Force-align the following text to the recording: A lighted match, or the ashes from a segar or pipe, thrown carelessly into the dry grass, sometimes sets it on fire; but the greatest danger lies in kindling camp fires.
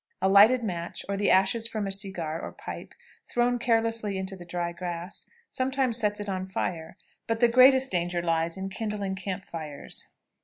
A 0.19 0.27
lighted 0.27 0.63
match, 0.63 1.05
or 1.07 1.15
the 1.15 1.29
ashes 1.29 1.67
from 1.67 1.85
a 1.85 1.91
segar 1.91 2.41
or 2.41 2.53
pipe, 2.53 2.95
thrown 3.29 3.59
carelessly 3.59 4.17
into 4.17 4.35
the 4.35 4.47
dry 4.47 4.71
grass, 4.71 5.27
sometimes 5.51 5.97
sets 5.99 6.19
it 6.19 6.27
on 6.27 6.47
fire; 6.47 6.97
but 7.27 7.39
the 7.39 7.47
greatest 7.47 7.91
danger 7.91 8.23
lies 8.23 8.57
in 8.57 8.69
kindling 8.69 9.13
camp 9.13 9.45
fires. 9.45 10.07